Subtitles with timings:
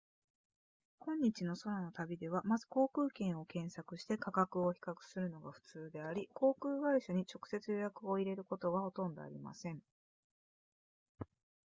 [0.97, 9.79] 今日の空の旅ではまず航空券を検索して価格を比較するのがふつうであり航空会社に直接予約を入れることはほとんどありません